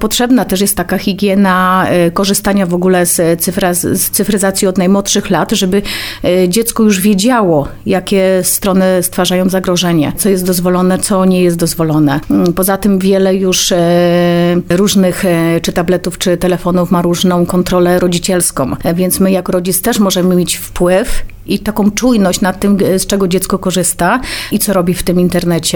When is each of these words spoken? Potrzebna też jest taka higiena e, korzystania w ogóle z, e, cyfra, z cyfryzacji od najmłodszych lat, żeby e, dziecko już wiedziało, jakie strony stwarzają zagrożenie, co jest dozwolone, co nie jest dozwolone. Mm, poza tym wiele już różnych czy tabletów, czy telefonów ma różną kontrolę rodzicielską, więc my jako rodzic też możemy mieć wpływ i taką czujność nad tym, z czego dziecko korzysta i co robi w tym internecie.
Potrzebna 0.00 0.44
też 0.44 0.60
jest 0.60 0.76
taka 0.76 0.98
higiena 0.98 1.86
e, 1.88 2.10
korzystania 2.10 2.66
w 2.66 2.74
ogóle 2.74 3.06
z, 3.06 3.20
e, 3.20 3.36
cyfra, 3.36 3.74
z 3.74 4.10
cyfryzacji 4.10 4.68
od 4.68 4.78
najmłodszych 4.78 5.30
lat, 5.30 5.52
żeby 5.52 5.82
e, 6.24 6.48
dziecko 6.48 6.82
już 6.82 7.00
wiedziało, 7.00 7.68
jakie 7.86 8.40
strony 8.42 9.02
stwarzają 9.02 9.48
zagrożenie, 9.48 10.12
co 10.16 10.28
jest 10.28 10.46
dozwolone, 10.46 10.98
co 10.98 11.24
nie 11.24 11.42
jest 11.42 11.56
dozwolone. 11.56 12.20
Mm, 12.30 12.52
poza 12.52 12.76
tym 12.76 12.98
wiele 12.98 13.34
już 13.34 13.72
różnych 14.68 15.24
czy 15.62 15.72
tabletów, 15.72 16.18
czy 16.18 16.36
telefonów 16.36 16.90
ma 16.90 17.02
różną 17.02 17.46
kontrolę 17.46 17.98
rodzicielską, 17.98 18.70
więc 18.94 19.20
my 19.20 19.30
jako 19.30 19.52
rodzic 19.52 19.82
też 19.82 19.98
możemy 19.98 20.36
mieć 20.36 20.56
wpływ 20.56 21.22
i 21.46 21.58
taką 21.58 21.90
czujność 21.90 22.40
nad 22.40 22.60
tym, 22.60 22.78
z 22.98 23.06
czego 23.06 23.28
dziecko 23.28 23.58
korzysta 23.58 24.20
i 24.52 24.58
co 24.58 24.72
robi 24.72 24.94
w 24.94 25.02
tym 25.02 25.20
internecie. 25.20 25.74